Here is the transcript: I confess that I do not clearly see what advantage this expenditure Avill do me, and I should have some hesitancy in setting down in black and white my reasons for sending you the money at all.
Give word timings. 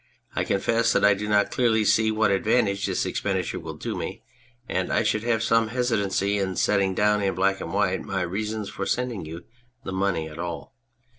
I 0.35 0.45
confess 0.45 0.91
that 0.93 1.05
I 1.05 1.13
do 1.13 1.27
not 1.29 1.51
clearly 1.51 1.85
see 1.85 2.09
what 2.09 2.31
advantage 2.31 2.87
this 2.87 3.05
expenditure 3.05 3.59
Avill 3.59 3.79
do 3.79 3.95
me, 3.95 4.23
and 4.67 4.91
I 4.91 5.03
should 5.03 5.21
have 5.21 5.43
some 5.43 5.67
hesitancy 5.67 6.39
in 6.39 6.55
setting 6.55 6.95
down 6.95 7.21
in 7.21 7.35
black 7.35 7.61
and 7.61 7.71
white 7.71 8.01
my 8.01 8.23
reasons 8.23 8.67
for 8.67 8.87
sending 8.87 9.25
you 9.25 9.43
the 9.83 9.93
money 9.93 10.27
at 10.27 10.39
all. 10.39 10.73